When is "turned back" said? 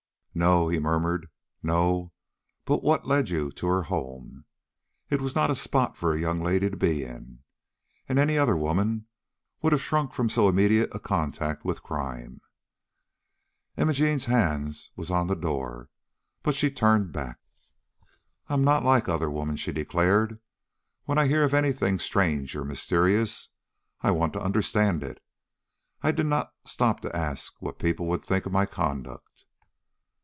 16.71-17.39